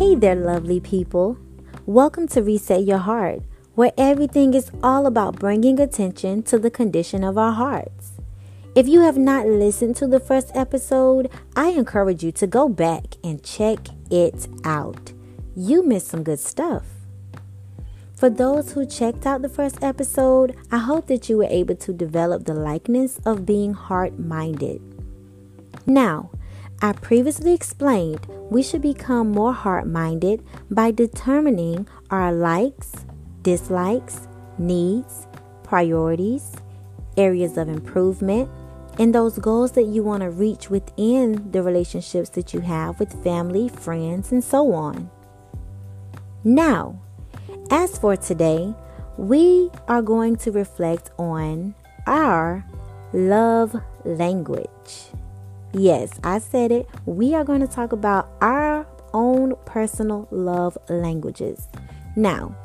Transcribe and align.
Hey 0.00 0.14
there, 0.14 0.34
lovely 0.34 0.80
people. 0.80 1.36
Welcome 1.84 2.26
to 2.28 2.42
Reset 2.42 2.84
Your 2.84 2.96
Heart, 2.96 3.42
where 3.74 3.92
everything 3.98 4.54
is 4.54 4.70
all 4.82 5.04
about 5.04 5.38
bringing 5.38 5.78
attention 5.78 6.42
to 6.44 6.58
the 6.58 6.70
condition 6.70 7.22
of 7.22 7.36
our 7.36 7.52
hearts. 7.52 8.12
If 8.74 8.88
you 8.88 9.02
have 9.02 9.18
not 9.18 9.44
listened 9.44 9.96
to 9.96 10.06
the 10.06 10.18
first 10.18 10.52
episode, 10.54 11.28
I 11.54 11.68
encourage 11.72 12.24
you 12.24 12.32
to 12.32 12.46
go 12.46 12.66
back 12.66 13.16
and 13.22 13.44
check 13.44 13.88
it 14.10 14.48
out. 14.64 15.12
You 15.54 15.82
missed 15.82 16.08
some 16.08 16.22
good 16.22 16.40
stuff. 16.40 16.86
For 18.14 18.30
those 18.30 18.72
who 18.72 18.86
checked 18.86 19.26
out 19.26 19.42
the 19.42 19.50
first 19.50 19.82
episode, 19.82 20.56
I 20.72 20.78
hope 20.78 21.08
that 21.08 21.28
you 21.28 21.36
were 21.36 21.44
able 21.50 21.76
to 21.76 21.92
develop 21.92 22.46
the 22.46 22.54
likeness 22.54 23.20
of 23.26 23.44
being 23.44 23.74
heart 23.74 24.18
minded. 24.18 24.80
Now, 25.84 26.30
I 26.82 26.92
previously 26.92 27.52
explained 27.52 28.26
we 28.50 28.62
should 28.62 28.80
become 28.80 29.32
more 29.32 29.52
heart 29.52 29.86
minded 29.86 30.42
by 30.70 30.92
determining 30.92 31.86
our 32.10 32.32
likes, 32.32 32.92
dislikes, 33.42 34.26
needs, 34.56 35.26
priorities, 35.62 36.52
areas 37.18 37.58
of 37.58 37.68
improvement, 37.68 38.48
and 38.98 39.14
those 39.14 39.38
goals 39.38 39.72
that 39.72 39.84
you 39.84 40.02
want 40.02 40.22
to 40.22 40.30
reach 40.30 40.70
within 40.70 41.50
the 41.50 41.62
relationships 41.62 42.30
that 42.30 42.54
you 42.54 42.60
have 42.60 42.98
with 42.98 43.22
family, 43.22 43.68
friends, 43.68 44.32
and 44.32 44.42
so 44.42 44.72
on. 44.72 45.10
Now, 46.44 46.98
as 47.70 47.98
for 47.98 48.16
today, 48.16 48.74
we 49.18 49.70
are 49.86 50.00
going 50.00 50.36
to 50.36 50.50
reflect 50.50 51.10
on 51.18 51.74
our 52.06 52.64
love 53.12 53.76
language. 54.06 55.10
Yes, 55.72 56.18
I 56.24 56.38
said 56.38 56.72
it. 56.72 56.88
We 57.06 57.34
are 57.34 57.44
going 57.44 57.60
to 57.60 57.66
talk 57.66 57.92
about 57.92 58.30
our 58.40 58.86
own 59.12 59.54
personal 59.66 60.26
love 60.30 60.76
languages. 60.88 61.68
Now, 62.16 62.56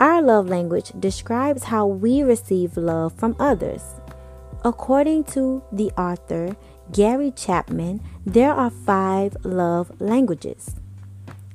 our 0.00 0.20
love 0.20 0.48
language 0.48 0.92
describes 0.98 1.64
how 1.64 1.86
we 1.86 2.22
receive 2.22 2.76
love 2.76 3.14
from 3.14 3.36
others. 3.38 3.82
According 4.64 5.24
to 5.24 5.62
the 5.72 5.90
author 5.92 6.56
Gary 6.92 7.30
Chapman, 7.30 8.00
there 8.26 8.52
are 8.52 8.70
five 8.70 9.36
love 9.42 9.98
languages. 10.00 10.76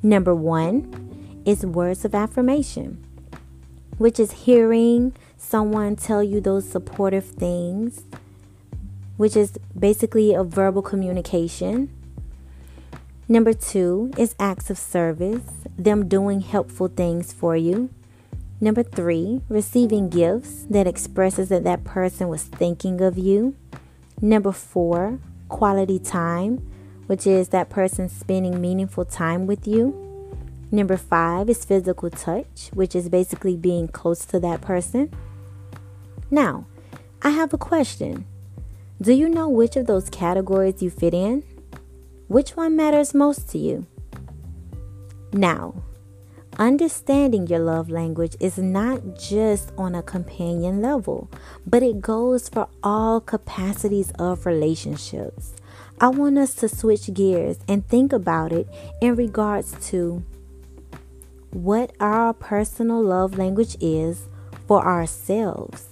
Number 0.02 0.34
one 0.34 1.42
is 1.45 1.66
words 1.66 2.06
of 2.06 2.16
affirmation, 2.16 3.06
which 3.98 4.20
is 4.20 4.32
hearing 4.32 5.14
someone 5.38 5.95
tell 5.95 6.23
you 6.23 6.42
those 6.42 6.68
supportive 6.68 7.26
things 7.26 8.04
which 9.20 9.36
is 9.36 9.59
basically 9.78 10.34
a 10.34 10.45
verbal 10.45 10.81
communication. 10.81 11.89
Number 13.28 13.52
two 13.52 14.14
is 14.17 14.34
acts 14.39 14.70
of 14.70 14.78
service, 14.78 15.44
them 15.78 16.08
doing 16.08 16.39
helpful 16.39 16.88
things 16.88 17.34
for 17.34 17.53
you. 17.58 17.89
Number 18.61 18.81
three, 18.81 19.42
receiving 19.50 20.08
gifts 20.08 20.66
that 20.70 20.88
expresses 20.88 21.50
that 21.50 21.66
that 21.66 21.84
person 21.84 22.30
was 22.30 22.44
thinking 22.44 23.02
of 23.02 23.17
you. 23.17 23.58
Number 24.22 24.53
four, 24.53 25.20
quality 25.50 26.00
time, 26.00 26.66
which 27.08 27.28
is 27.28 27.50
that 27.50 27.70
person 27.70 28.08
spending 28.08 28.61
meaningful 28.61 29.04
time 29.04 29.48
with 29.48 29.67
you. 29.67 30.31
Number 30.72 30.95
five 30.95 31.50
is 31.50 31.66
physical 31.66 32.09
touch, 32.09 32.70
which 32.73 32.95
is 32.95 33.09
basically 33.09 33.58
being 33.58 33.89
close 33.89 34.23
to 34.28 34.39
that 34.39 34.61
person. 34.61 35.11
Now, 36.31 36.67
I 37.22 37.31
have 37.31 37.54
a 37.54 37.58
question. 37.58 38.26
Do 39.02 39.14
you 39.14 39.30
know 39.30 39.47
which 39.47 39.78
of 39.78 39.88
those 39.88 40.09
categories 40.09 40.81
you 40.81 40.89
fit 40.89 41.14
in? 41.14 41.44
Which 42.28 42.58
one 42.58 42.75
matters 42.75 43.14
most 43.14 43.47
to 43.52 43.58
you? 43.58 43.86
Now, 45.31 45.83
understanding 46.58 47.47
your 47.47 47.59
love 47.59 47.89
language 47.89 48.36
is 48.42 48.58
not 48.58 49.17
just 49.17 49.71
on 49.77 49.95
a 49.95 50.04
companion 50.04 50.82
level, 50.82 51.30
but 51.65 51.82
it 51.82 52.02
goes 52.02 52.49
for 52.49 52.67
all 52.83 53.21
capacities 53.21 54.11
of 54.20 54.45
relationships. 54.45 55.55
I 56.02 56.09
want 56.09 56.38
us 56.38 56.54
to 56.55 56.67
switch 56.67 57.14
gears 57.14 57.59
and 57.70 57.88
think 57.88 58.11
about 58.11 58.52
it 58.52 58.67
in 59.02 59.15
regards 59.15 59.77
to 59.92 60.21
what 61.52 61.93
our 62.02 62.33
personal 62.33 63.02
love 63.02 63.38
language 63.38 63.77
is 63.80 64.27
for 64.67 64.86
ourselves, 64.86 65.88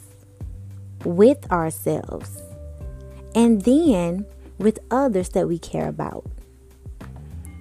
with 1.06 1.50
ourselves 1.50 2.41
and 3.36 3.62
then 3.64 4.26
with 4.58 4.80
others 4.90 5.30
that 5.30 5.48
we 5.48 5.60
care 5.60 5.88
about. 5.88 6.26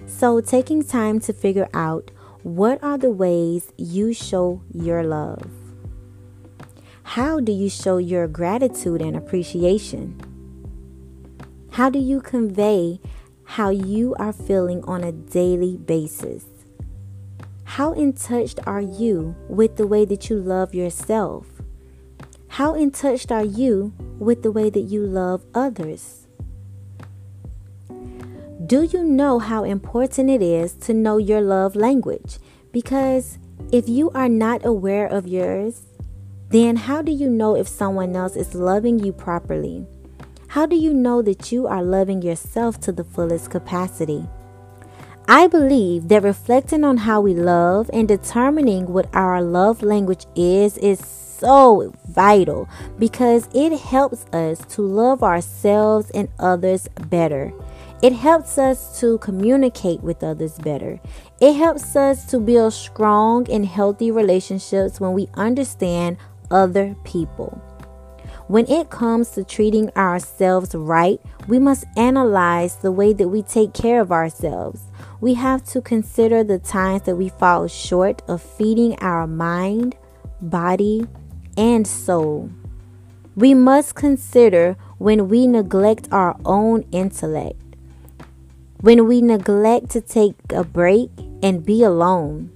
So, 0.07 0.41
taking 0.41 0.83
time 0.83 1.21
to 1.21 1.33
figure 1.33 1.69
out 1.75 2.11
what 2.43 2.83
are 2.83 2.97
the 2.97 3.11
ways 3.11 3.73
you 3.77 4.13
show 4.13 4.63
your 4.73 5.03
love. 5.03 5.51
How 7.03 7.41
do 7.41 7.53
you 7.53 7.69
show 7.69 7.99
your 7.99 8.27
gratitude 8.27 9.03
and 9.03 9.17
appreciation? 9.17 10.21
How 11.73 11.91
do 11.91 11.99
you 11.99 12.21
convey 12.21 13.01
how 13.45 13.71
you 13.71 14.15
are 14.19 14.33
feeling 14.33 14.83
on 14.85 15.05
a 15.05 15.13
daily 15.13 15.77
basis? 15.77 16.45
How 17.65 17.93
in 17.93 18.13
touch 18.13 18.55
are 18.67 18.81
you 18.81 19.37
with 19.49 19.77
the 19.77 19.87
way 19.87 20.05
that 20.05 20.31
you 20.31 20.39
love 20.39 20.75
yourself? 20.75 21.47
How 22.49 22.75
in 22.75 22.91
touch 22.91 23.31
are 23.31 23.45
you 23.45 23.93
with 24.19 24.43
the 24.43 24.53
way 24.53 24.71
that 24.71 24.81
you 24.81 25.03
love 25.03 25.45
others? 25.55 26.27
Do 28.65 28.83
you 28.83 29.05
know 29.05 29.39
how 29.39 29.65
important 29.65 30.31
it 30.31 30.43
is 30.43 30.75
to 30.87 30.95
know 30.95 31.19
your 31.19 31.41
love 31.41 31.77
language? 31.77 32.39
Because 32.73 33.39
if 33.71 33.89
you 33.89 34.11
are 34.11 34.29
not 34.29 34.65
aware 34.65 35.07
of 35.07 35.27
yours, 35.27 35.83
then 36.51 36.77
how 36.77 37.03
do 37.03 37.13
you 37.13 37.29
know 37.29 37.57
if 37.57 37.69
someone 37.69 38.17
else 38.17 38.37
is 38.37 38.55
loving 38.55 38.99
you 38.99 39.13
properly? 39.13 39.87
How 40.49 40.67
do 40.67 40.77
you 40.77 40.95
know 40.95 41.23
that 41.23 41.53
you 41.53 41.67
are 41.67 41.83
loving 41.83 42.23
yourself 42.23 42.81
to 42.81 42.93
the 42.93 43.05
fullest 43.05 43.51
capacity? 43.51 44.27
I 45.29 45.49
believe 45.49 46.09
that 46.09 46.23
reflecting 46.23 46.85
on 46.85 46.99
how 46.99 47.21
we 47.21 47.35
love 47.35 47.91
and 47.93 48.07
determining 48.07 48.87
what 48.87 49.13
our 49.13 49.43
love 49.43 49.83
language 49.83 50.25
is 50.37 50.79
is 50.79 51.01
so 51.39 51.93
vital 52.09 52.69
because 52.99 53.49
it 53.55 53.79
helps 53.79 54.25
us 54.33 54.65
to 54.75 54.83
love 54.83 55.23
ourselves 55.23 56.11
and 56.11 56.29
others 56.39 56.89
better. 57.09 57.53
It 58.03 58.13
helps 58.13 58.59
us 58.59 59.01
to 59.01 59.19
communicate 59.19 60.03
with 60.03 60.23
others 60.23 60.59
better. 60.59 61.01
It 61.41 61.55
helps 61.55 61.97
us 61.97 62.27
to 62.27 62.39
build 62.39 62.75
strong 62.75 63.51
and 63.51 63.65
healthy 63.65 64.11
relationships 64.11 65.01
when 65.01 65.13
we 65.13 65.29
understand 65.35 66.19
other 66.51 66.95
people. 67.05 67.61
When 68.49 68.71
it 68.71 68.91
comes 68.91 69.31
to 69.31 69.43
treating 69.43 69.91
ourselves 69.97 70.75
right, 70.75 71.21
we 71.49 71.59
must 71.59 71.85
analyze 71.97 72.77
the 72.77 72.93
way 72.93 73.13
that 73.13 73.29
we 73.29 73.43
take 73.43 73.75
care 73.75 74.01
of 74.01 74.13
ourselves. 74.13 74.83
We 75.21 75.35
have 75.35 75.65
to 75.71 75.81
consider 75.81 76.45
the 76.45 76.61
times 76.61 77.03
that 77.03 77.17
we 77.17 77.29
fall 77.29 77.67
short 77.67 78.23
of 78.29 78.41
feeding 78.41 78.97
our 79.01 79.27
mind, 79.27 79.97
body, 80.41 81.07
and 81.57 81.87
soul. 81.87 82.51
We 83.35 83.55
must 83.55 83.95
consider 83.95 84.77
when 84.99 85.29
we 85.29 85.47
neglect 85.47 86.09
our 86.11 86.37
own 86.45 86.85
intellect, 86.91 87.61
when 88.81 89.07
we 89.07 89.21
neglect 89.21 89.91
to 89.91 90.01
take 90.01 90.37
a 90.51 90.65
break 90.65 91.11
and 91.43 91.65
be 91.65 91.83
alone, 91.83 92.51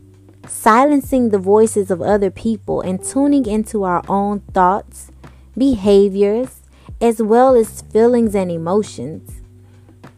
silencing 0.46 1.28
the 1.28 1.38
voices 1.38 1.90
of 1.90 2.00
other 2.00 2.30
people 2.30 2.80
and 2.80 3.02
tuning 3.04 3.46
into 3.46 3.84
our 3.84 4.02
own 4.08 4.40
thoughts, 4.54 5.10
behaviors, 5.56 6.60
as 7.00 7.20
well 7.20 7.54
as 7.54 7.82
feelings 7.82 8.34
and 8.34 8.50
emotions. 8.50 9.40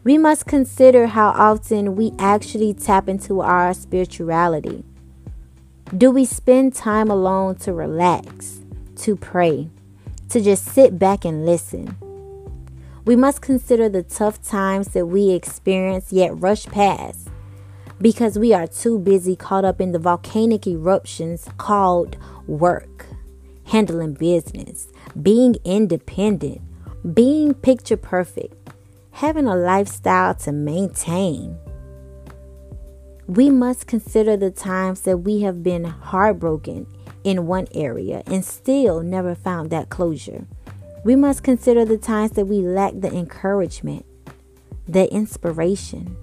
We 0.03 0.17
must 0.17 0.45
consider 0.45 1.07
how 1.07 1.29
often 1.29 1.95
we 1.95 2.13
actually 2.19 2.73
tap 2.73 3.07
into 3.07 3.41
our 3.41 3.73
spirituality. 3.73 4.83
Do 5.95 6.11
we 6.11 6.25
spend 6.25 6.73
time 6.73 7.09
alone 7.09 7.55
to 7.57 7.73
relax? 7.73 8.62
To 9.03 9.17
pray, 9.17 9.69
to 10.29 10.39
just 10.39 10.63
sit 10.63 10.97
back 10.97 11.25
and 11.25 11.45
listen. 11.45 11.97
We 13.03 13.17
must 13.17 13.41
consider 13.41 13.89
the 13.89 14.01
tough 14.01 14.41
times 14.41 14.89
that 14.89 15.07
we 15.07 15.31
experience 15.31 16.13
yet 16.13 16.39
rush 16.39 16.65
past 16.67 17.27
because 17.99 18.39
we 18.39 18.53
are 18.53 18.65
too 18.65 18.97
busy 18.97 19.35
caught 19.35 19.65
up 19.65 19.81
in 19.81 19.91
the 19.91 19.99
volcanic 19.99 20.65
eruptions 20.65 21.49
called 21.57 22.15
work, 22.47 23.07
handling 23.65 24.13
business, 24.13 24.87
being 25.21 25.57
independent, 25.65 26.61
being 27.13 27.53
picture 27.53 27.97
perfect, 27.97 28.55
having 29.11 29.47
a 29.47 29.55
lifestyle 29.55 30.33
to 30.35 30.53
maintain. 30.53 31.57
We 33.27 33.49
must 33.49 33.85
consider 33.85 34.37
the 34.37 34.51
times 34.51 35.01
that 35.01 35.17
we 35.17 35.41
have 35.41 35.61
been 35.61 35.83
heartbroken 35.83 36.87
in 37.23 37.47
one 37.47 37.67
area 37.73 38.23
and 38.25 38.43
still 38.43 39.01
never 39.01 39.35
found 39.35 39.69
that 39.69 39.89
closure. 39.89 40.45
We 41.03 41.15
must 41.15 41.43
consider 41.43 41.85
the 41.85 41.97
times 41.97 42.31
that 42.31 42.45
we 42.45 42.57
lack 42.61 42.93
the 42.95 43.13
encouragement, 43.13 44.05
the 44.87 45.11
inspiration, 45.11 46.15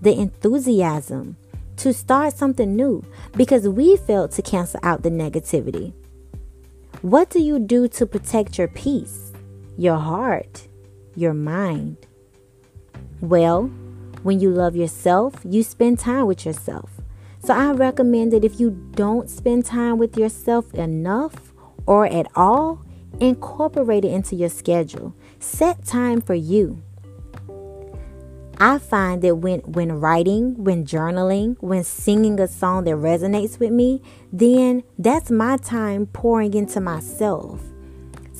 the 0.00 0.18
enthusiasm, 0.18 1.36
to 1.76 1.92
start 1.92 2.36
something 2.36 2.76
new 2.76 3.04
because 3.36 3.68
we 3.68 3.96
failed 3.96 4.32
to 4.32 4.42
cancel 4.42 4.80
out 4.82 5.02
the 5.02 5.10
negativity. 5.10 5.92
What 7.02 7.30
do 7.30 7.40
you 7.40 7.58
do 7.58 7.88
to 7.88 8.04
protect 8.04 8.58
your 8.58 8.68
peace, 8.68 9.32
your 9.78 9.96
heart, 9.96 10.68
your 11.16 11.32
mind? 11.32 11.96
Well, 13.20 13.70
when 14.22 14.40
you 14.40 14.50
love 14.50 14.76
yourself, 14.76 15.34
you 15.44 15.62
spend 15.62 15.98
time 15.98 16.26
with 16.26 16.44
yourself. 16.44 16.99
So 17.42 17.54
I 17.54 17.72
recommend 17.72 18.32
that 18.32 18.44
if 18.44 18.60
you 18.60 18.70
don't 18.92 19.30
spend 19.30 19.64
time 19.64 19.98
with 19.98 20.16
yourself 20.16 20.72
enough 20.74 21.54
or 21.86 22.06
at 22.06 22.26
all, 22.36 22.84
incorporate 23.18 24.04
it 24.04 24.12
into 24.12 24.36
your 24.36 24.50
schedule. 24.50 25.14
Set 25.38 25.84
time 25.84 26.20
for 26.20 26.34
you. 26.34 26.82
I 28.62 28.76
find 28.76 29.22
that 29.22 29.36
when 29.36 29.60
when 29.60 30.00
writing, 30.00 30.62
when 30.62 30.84
journaling, 30.84 31.56
when 31.60 31.82
singing 31.82 32.38
a 32.38 32.46
song 32.46 32.84
that 32.84 32.96
resonates 32.96 33.58
with 33.58 33.72
me, 33.72 34.02
then 34.30 34.82
that's 34.98 35.30
my 35.30 35.56
time 35.56 36.06
pouring 36.06 36.52
into 36.52 36.78
myself. 36.78 37.62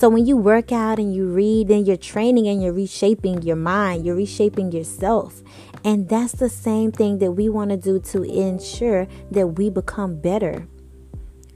So 0.00 0.08
when 0.08 0.24
you 0.24 0.38
work 0.38 0.72
out 0.72 0.98
and 0.98 1.14
you 1.14 1.28
read, 1.28 1.68
then 1.68 1.84
you're 1.84 1.98
training 1.98 2.48
and 2.48 2.62
you're 2.62 2.72
reshaping 2.72 3.42
your 3.42 3.56
mind, 3.56 4.06
you're 4.06 4.14
reshaping 4.14 4.72
yourself. 4.72 5.42
And 5.84 6.08
that's 6.08 6.32
the 6.32 6.48
same 6.48 6.90
thing 6.90 7.18
that 7.18 7.32
we 7.32 7.50
want 7.50 7.68
to 7.68 7.76
do 7.76 8.00
to 8.00 8.22
ensure 8.22 9.06
that 9.30 9.58
we 9.58 9.68
become 9.68 10.18
better. 10.18 10.66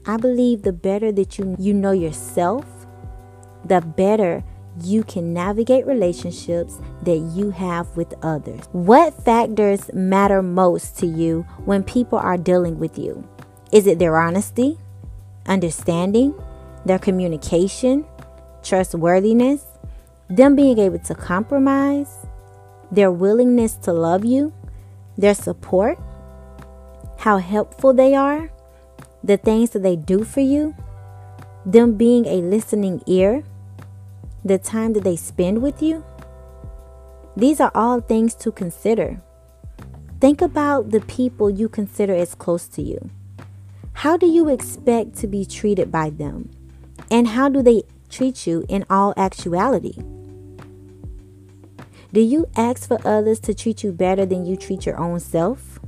I 0.05 0.17
believe 0.17 0.61
the 0.61 0.73
better 0.73 1.11
that 1.13 1.39
you 1.39 1.55
you 1.57 1.73
know 1.73 1.91
yourself, 1.91 2.67
the 3.65 3.81
better 3.81 4.43
you 4.79 5.03
can 5.03 5.33
navigate 5.33 5.87
relationships 5.87 6.79
that 7.01 7.17
you 7.17 7.49
have 7.49 7.97
with 7.97 8.13
others. 8.21 8.61
What 8.73 9.15
factors 9.25 9.91
matter 9.91 10.43
most 10.43 10.99
to 10.99 11.07
you 11.07 11.47
when 11.65 11.83
people 11.83 12.19
are 12.19 12.37
dealing 12.37 12.77
with 12.77 12.99
you? 12.99 13.27
Is 13.71 13.87
it 13.87 13.97
their 13.97 14.19
honesty, 14.19 14.77
understanding, 15.47 16.39
their 16.85 16.99
communication, 16.99 18.05
trustworthiness, 18.65 19.63
them 20.29 20.55
being 20.55 20.79
able 20.79 20.99
to 20.99 21.15
compromise, 21.15 22.25
their 22.91 23.11
willingness 23.11 23.75
to 23.75 23.93
love 23.93 24.25
you, 24.25 24.51
their 25.17 25.35
support, 25.35 25.99
how 27.19 27.37
helpful 27.37 27.93
they 27.93 28.13
are, 28.15 28.51
the 29.23 29.37
things 29.37 29.69
that 29.71 29.83
they 29.83 29.95
do 29.95 30.23
for 30.23 30.41
you, 30.41 30.75
them 31.65 31.93
being 31.93 32.25
a 32.25 32.41
listening 32.41 33.01
ear, 33.07 33.43
the 34.43 34.57
time 34.57 34.93
that 34.93 35.03
they 35.03 35.15
spend 35.15 35.61
with 35.61 35.81
you. 35.81 36.03
These 37.35 37.59
are 37.59 37.71
all 37.73 37.99
things 37.99 38.35
to 38.35 38.51
consider. 38.51 39.21
Think 40.21 40.41
about 40.41 40.91
the 40.91 41.01
people 41.01 41.49
you 41.49 41.67
consider 41.67 42.13
as 42.13 42.35
close 42.35 42.67
to 42.69 42.81
you. 42.81 43.09
How 43.93 44.17
do 44.17 44.27
you 44.27 44.49
expect 44.49 45.15
to 45.17 45.27
be 45.27 45.45
treated 45.45 45.91
by 45.91 46.09
them? 46.09 46.49
And 47.09 47.29
how 47.29 47.49
do 47.49 47.61
they 47.61 47.83
treat 48.09 48.47
you 48.47 48.65
in 48.67 48.85
all 48.89 49.13
actuality? 49.17 49.95
Do 52.13 52.21
you 52.21 52.47
ask 52.55 52.87
for 52.87 53.05
others 53.05 53.39
to 53.41 53.53
treat 53.53 53.83
you 53.83 53.91
better 53.91 54.25
than 54.25 54.45
you 54.45 54.55
treat 54.55 54.85
your 54.85 54.97
own 54.97 55.19
self? 55.19 55.79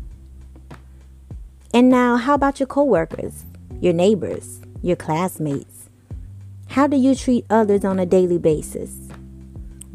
And 1.73 1.89
now, 1.89 2.17
how 2.17 2.33
about 2.33 2.59
your 2.59 2.67
coworkers, 2.67 3.45
your 3.79 3.93
neighbors, 3.93 4.59
your 4.81 4.95
classmates? 4.95 5.89
How 6.69 6.87
do 6.87 6.97
you 6.97 7.15
treat 7.15 7.45
others 7.49 7.85
on 7.85 7.99
a 7.99 8.05
daily 8.05 8.37
basis? 8.37 9.07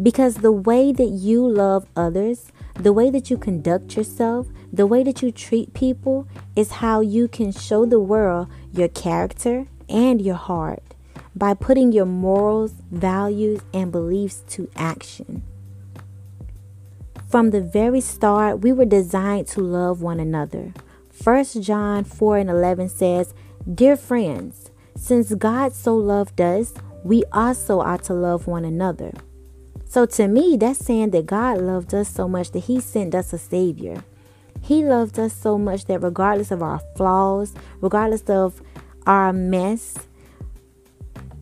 Because 0.03 0.37
the 0.37 0.53
way 0.53 0.91
that 0.93 1.11
you 1.11 1.47
love 1.47 1.87
others, 1.95 2.51
the 2.75 2.93
way 2.93 3.11
that 3.11 3.31
you 3.31 3.37
conduct 3.37 3.97
yourself, 3.97 4.47
the 4.73 4.87
way 4.87 5.03
that 5.03 5.23
you 5.23 5.33
treat 5.33 5.75
people 5.75 6.27
is 6.57 6.73
how 6.73 7.01
you 7.01 7.29
can 7.29 7.53
show 7.53 7.85
the 7.85 8.01
world 8.01 8.49
your 8.73 8.89
character 8.89 9.67
and 9.89 10.23
your 10.23 10.37
heart 10.37 10.92
by 11.35 11.55
putting 11.55 11.93
your 11.93 12.07
morals, 12.07 12.75
values, 12.91 13.61
and 13.73 13.91
beliefs 13.91 14.43
to 14.49 14.69
action. 14.77 15.43
From 17.29 17.51
the 17.51 17.63
very 17.63 18.01
start, 18.01 18.61
we 18.61 18.73
were 18.73 18.85
designed 18.85 19.47
to 19.49 19.61
love 19.61 20.03
one 20.03 20.21
another. 20.21 20.75
1 21.25 21.45
John 21.63 22.05
4 22.05 22.39
and 22.39 22.51
11 22.51 22.91
says, 22.91 23.33
Dear 23.73 23.97
friends, 23.97 24.71
since 24.97 25.33
God 25.35 25.73
so 25.73 25.97
loved 25.97 26.41
us, 26.41 26.75
we 27.05 27.25
also 27.33 27.81
ought 27.81 28.03
to 28.05 28.15
love 28.15 28.47
one 28.47 28.65
another. 28.65 29.13
So 29.87 30.07
to 30.07 30.29
me, 30.29 30.57
that's 30.57 30.85
saying 30.85 31.11
that 31.11 31.27
God 31.27 31.59
loved 31.59 31.95
us 31.95 32.09
so 32.09 32.29
much 32.29 32.51
that 32.53 32.61
He 32.61 32.81
sent 32.81 33.15
us 33.15 33.33
a 33.33 33.39
Savior. 33.39 34.05
He 34.61 34.85
loved 34.85 35.19
us 35.19 35.33
so 35.33 35.59
much 35.59 35.87
that 35.87 36.01
regardless 36.01 36.51
of 36.51 36.63
our 36.63 36.81
flaws, 36.97 37.55
regardless 37.81 38.23
of 38.23 38.63
our 39.07 39.33
mess, 39.33 40.07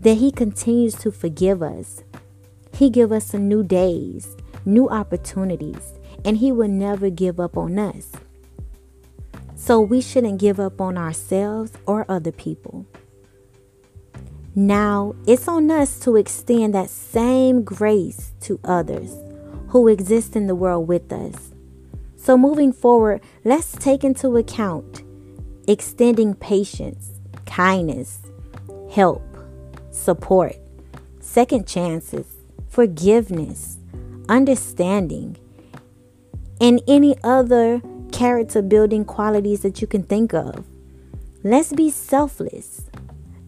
that 0.01 0.19
He 0.19 0.31
continues 0.31 0.95
to 0.97 1.11
forgive 1.11 1.63
us. 1.63 2.03
He 2.73 2.91
give 2.91 3.13
us 3.13 3.27
some 3.27 3.49
new 3.49 3.63
days, 3.63 4.37
new 4.65 4.89
opportunities, 4.89 5.99
and 6.25 6.39
He 6.39 6.53
will 6.53 6.69
never 6.69 7.11
give 7.11 7.39
up 7.39 7.57
on 7.57 7.79
us. 7.79 8.13
So 9.57 9.81
we 9.81 10.01
shouldn't 10.01 10.41
give 10.41 10.59
up 10.59 10.81
on 10.81 10.97
ourselves 10.97 11.73
or 11.87 12.07
other 12.09 12.33
people. 12.33 12.87
Now 14.55 15.15
it's 15.27 15.47
on 15.47 15.71
us 15.71 16.01
to 16.01 16.17
extend 16.17 16.75
that 16.75 16.91
same 16.91 17.63
grace 17.63 18.33
to 18.41 18.59
others 18.65 19.15
who 19.69 19.87
exist 19.87 20.35
in 20.35 20.47
the 20.47 20.55
world 20.55 20.89
with 20.89 21.13
us. 21.13 21.53
So, 22.17 22.37
moving 22.37 22.73
forward, 22.73 23.23
let's 23.45 23.73
take 23.73 24.05
into 24.05 24.37
account 24.37 25.05
extending 25.67 26.35
patience, 26.35 27.13
kindness, 27.47 28.21
help, 28.91 29.23
support, 29.91 30.57
second 31.21 31.67
chances, 31.67 32.27
forgiveness, 32.69 33.79
understanding, 34.29 35.37
and 36.61 36.81
any 36.87 37.17
other 37.25 37.83
character 38.13 38.63
building 38.63 39.05
qualities 39.05 39.63
that 39.63 39.81
you 39.81 39.87
can 39.87 40.03
think 40.03 40.35
of. 40.35 40.65
Let's 41.43 41.73
be 41.73 41.91
selfless. 41.91 42.83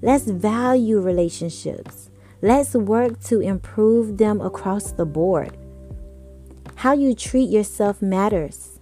Let's 0.00 0.24
value 0.24 1.00
relationships. 1.00 2.10
Let's 2.40 2.74
work 2.74 3.20
to 3.24 3.40
improve 3.40 4.18
them 4.18 4.40
across 4.40 4.92
the 4.92 5.04
board. 5.04 5.56
How 6.76 6.94
you 6.94 7.14
treat 7.14 7.50
yourself 7.50 8.02
matters. 8.02 8.80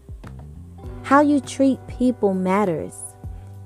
How 1.02 1.20
you 1.20 1.40
treat 1.40 1.78
people 1.86 2.32
matters. 2.32 2.94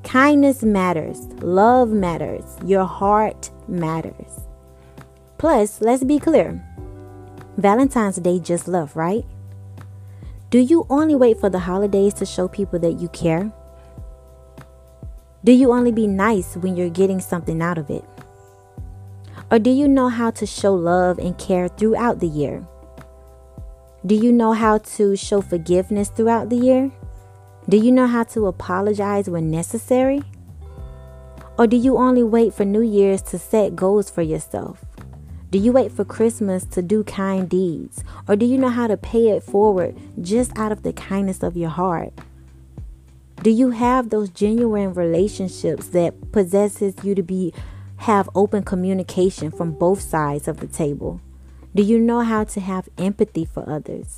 Kindness 0.04 0.62
matters. 0.62 1.26
Love 1.42 1.90
matters. 1.90 2.44
Your 2.64 2.84
heart 2.84 3.50
matters. 3.66 4.40
Plus, 5.38 5.80
let's 5.80 6.04
be 6.04 6.18
clear 6.18 6.62
Valentine's 7.56 8.16
Day 8.16 8.38
just 8.38 8.68
love, 8.68 8.94
right? 8.96 9.25
Do 10.50 10.58
you 10.58 10.87
only 10.88 11.14
wait 11.14 11.40
for 11.40 11.50
the 11.50 11.58
holidays 11.58 12.14
to 12.14 12.26
show 12.26 12.49
people 12.49 12.78
that 12.80 13.00
you 13.00 13.08
care? 13.08 13.52
Do 15.42 15.52
you 15.52 15.73
only 15.73 15.92
be 15.92 16.06
nice 16.06 16.56
when 16.56 16.76
you're 16.76 16.88
getting 16.88 17.20
something 17.20 17.61
out 17.61 17.78
of 17.78 17.90
it? 17.90 18.04
Or 19.50 19.58
do 19.58 19.70
you 19.70 19.88
know 19.88 20.08
how 20.08 20.30
to 20.32 20.46
show 20.46 20.75
love 20.75 21.18
and 21.18 21.37
care 21.38 21.68
throughout 21.68 22.20
the 22.20 22.28
year? 22.28 22.66
Do 24.06 24.14
you 24.14 24.32
know 24.32 24.52
how 24.52 24.78
to 24.78 25.16
show 25.16 25.40
forgiveness 25.40 26.08
throughout 26.08 26.50
the 26.50 26.56
year? 26.56 26.90
Do 27.66 27.78
you 27.78 27.92
know 27.92 28.06
how 28.06 28.25
to 28.25 28.47
apologize 28.47 29.30
when 29.30 29.50
necessary? 29.50 30.23
Or 31.56 31.66
do 31.66 31.78
you 31.78 31.97
only 31.97 32.23
wait 32.23 32.52
for 32.52 32.66
New 32.66 32.83
Year's 32.83 33.23
to 33.23 33.38
set 33.38 33.75
goals 33.75 34.11
for 34.11 34.21
yourself? 34.21 34.85
Do 35.50 35.59
you 35.59 35.73
wait 35.73 35.90
for 35.90 36.04
Christmas 36.04 36.66
to 36.66 36.83
do 36.83 37.04
kind 37.04 37.49
deeds? 37.49 38.04
Or 38.28 38.37
do 38.37 38.44
you 38.44 38.59
know 38.59 38.68
how 38.68 38.87
to 38.87 38.99
pay 38.99 39.28
it 39.30 39.42
forward 39.42 39.97
just 40.21 40.50
out 40.59 40.73
of 40.73 40.83
the 40.83 40.92
kindness 40.92 41.42
of 41.42 41.56
your 41.56 41.71
heart? 41.71 42.12
Do 43.42 43.50
you 43.50 43.71
have 43.71 44.11
those 44.11 44.28
genuine 44.28 44.92
relationships 44.92 45.87
that 45.88 46.33
possesses 46.33 46.94
you 47.02 47.14
to 47.14 47.23
be 47.23 47.54
have 47.99 48.28
open 48.35 48.62
communication 48.62 49.50
from 49.50 49.73
both 49.73 50.02
sides 50.02 50.49
of 50.49 50.61
the 50.61 50.66
table? 50.66 51.21
Do 51.75 51.83
you 51.83 51.99
know 51.99 52.21
how 52.21 52.44
to 52.44 52.61
have 52.61 52.90
empathy 52.99 53.47
for 53.47 53.68
others? 53.71 54.16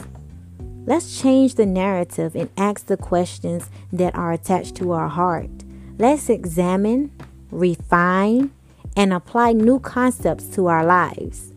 Let's 0.87 1.21
change 1.21 1.57
the 1.57 1.67
narrative 1.67 2.37
and 2.37 2.49
ask 2.57 2.87
the 2.87 2.97
questions 2.97 3.69
that 3.93 4.15
are 4.15 4.33
attached 4.33 4.77
to 4.77 4.93
our 4.93 5.09
heart. 5.09 5.51
Let's 5.99 6.31
examine, 6.31 7.11
refine, 7.51 8.53
and 8.97 9.13
apply 9.13 9.53
new 9.53 9.81
concepts 9.81 10.47
to 10.55 10.69
our 10.69 10.87
lives. 10.87 11.53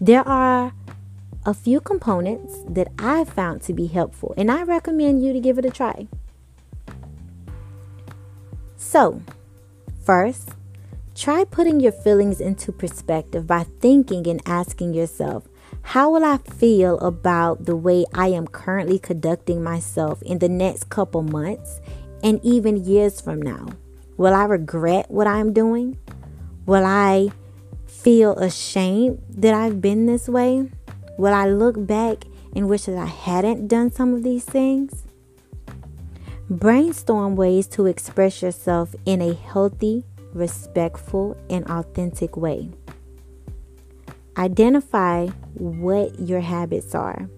There 0.00 0.26
are 0.26 0.72
a 1.44 1.52
few 1.52 1.80
components 1.80 2.58
that 2.68 2.92
I 2.96 3.24
found 3.24 3.60
to 3.62 3.72
be 3.72 3.88
helpful, 3.88 4.34
and 4.36 4.50
I 4.50 4.62
recommend 4.62 5.24
you 5.24 5.32
to 5.32 5.40
give 5.40 5.58
it 5.58 5.66
a 5.66 5.70
try. 5.70 6.06
So, 8.76 9.20
first, 10.04 10.50
try 11.16 11.44
putting 11.44 11.80
your 11.80 11.92
feelings 11.92 12.40
into 12.40 12.70
perspective 12.70 13.48
by 13.48 13.64
thinking 13.80 14.28
and 14.28 14.40
asking 14.46 14.94
yourself, 14.94 15.48
how 15.84 16.10
will 16.10 16.24
I 16.24 16.38
feel 16.38 16.98
about 16.98 17.66
the 17.66 17.76
way 17.76 18.04
I 18.12 18.28
am 18.28 18.48
currently 18.48 18.98
conducting 18.98 19.62
myself 19.62 20.20
in 20.22 20.40
the 20.40 20.48
next 20.48 20.88
couple 20.88 21.22
months 21.22 21.80
and 22.22 22.40
even 22.42 22.84
years 22.84 23.20
from 23.20 23.40
now? 23.40 23.68
Will 24.16 24.34
I 24.34 24.44
regret 24.44 25.10
what 25.10 25.26
I'm 25.26 25.52
doing? 25.52 25.98
Will 26.66 26.84
I 26.84 27.28
feel 27.86 28.36
ashamed 28.38 29.22
that 29.28 29.54
I've 29.54 29.80
been 29.80 30.06
this 30.06 30.28
way? 30.28 30.70
Will 31.16 31.34
I 31.34 31.46
look 31.46 31.86
back 31.86 32.24
and 32.56 32.68
wish 32.68 32.86
that 32.86 32.96
I 32.96 33.06
hadn't 33.06 33.68
done 33.68 33.92
some 33.92 34.14
of 34.14 34.24
these 34.24 34.44
things? 34.44 35.04
Brainstorm 36.50 37.36
ways 37.36 37.66
to 37.68 37.86
express 37.86 38.42
yourself 38.42 38.94
in 39.04 39.22
a 39.22 39.34
healthy, 39.34 40.04
respectful, 40.32 41.36
and 41.48 41.64
authentic 41.66 42.36
way. 42.36 42.70
Identify 44.36 45.28
what 45.54 46.18
your 46.18 46.40
habits 46.40 46.92
are 46.92 47.28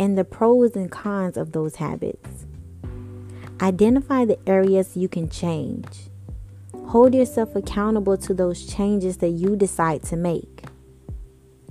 and 0.00 0.18
the 0.18 0.24
pros 0.24 0.74
and 0.74 0.90
cons 0.90 1.36
of 1.36 1.52
those 1.52 1.76
habits. 1.76 2.46
Identify 3.62 4.24
the 4.24 4.38
areas 4.48 4.96
you 4.96 5.08
can 5.08 5.28
change. 5.28 6.10
Hold 6.88 7.14
yourself 7.14 7.54
accountable 7.54 8.16
to 8.16 8.34
those 8.34 8.66
changes 8.66 9.18
that 9.18 9.28
you 9.28 9.54
decide 9.54 10.02
to 10.04 10.16
make. 10.16 10.64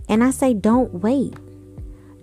And 0.07 0.24
I 0.24 0.31
say, 0.31 0.53
don't 0.53 0.93
wait. 0.93 1.33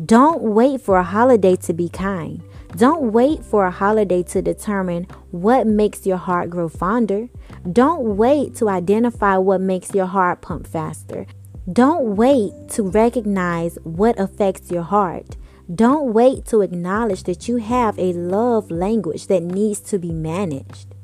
Don't 0.04 0.40
wait 0.40 0.80
for 0.80 0.96
a 0.96 1.04
holiday 1.04 1.56
to 1.56 1.74
be 1.74 1.90
kind. 1.90 2.42
Don't 2.74 3.12
wait 3.12 3.44
for 3.44 3.66
a 3.66 3.70
holiday 3.70 4.22
to 4.24 4.40
determine 4.40 5.06
what 5.30 5.66
makes 5.66 6.06
your 6.06 6.16
heart 6.16 6.48
grow 6.48 6.70
fonder. 6.70 7.28
Don't 7.70 8.16
wait 8.16 8.54
to 8.56 8.70
identify 8.70 9.36
what 9.36 9.60
makes 9.60 9.94
your 9.94 10.06
heart 10.06 10.40
pump 10.40 10.66
faster. 10.66 11.26
Don't 11.72 12.14
wait 12.14 12.52
to 12.70 12.84
recognize 12.84 13.76
what 13.82 14.20
affects 14.20 14.70
your 14.70 14.84
heart. 14.84 15.36
Don't 15.74 16.12
wait 16.12 16.46
to 16.46 16.60
acknowledge 16.60 17.24
that 17.24 17.48
you 17.48 17.56
have 17.56 17.98
a 17.98 18.12
love 18.12 18.70
language 18.70 19.26
that 19.26 19.42
needs 19.42 19.80
to 19.80 19.98
be 19.98 20.12
managed. 20.12 20.94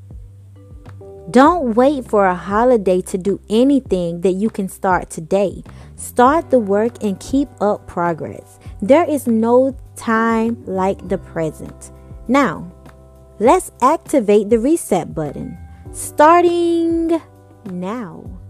Don't 1.29 1.75
wait 1.75 2.09
for 2.09 2.27
a 2.27 2.37
holiday 2.37 3.01
to 3.03 3.19
do 3.19 3.41
anything 3.51 4.21
that 4.21 4.35
you 4.35 4.51
can 4.51 4.69
start 4.69 5.11
today. 5.11 5.65
Start 5.97 6.51
the 6.51 6.61
work 6.61 7.03
and 7.03 7.19
keep 7.19 7.49
up 7.61 7.89
progress. 7.89 8.61
There 8.81 9.09
is 9.09 9.27
no 9.27 9.77
time 9.97 10.65
like 10.65 11.09
the 11.09 11.19
present. 11.19 11.91
Now, 12.29 12.71
let's 13.41 13.73
activate 13.81 14.49
the 14.49 14.61
reset 14.61 15.13
button. 15.13 15.59
Starting 15.91 17.21
now. 17.65 18.42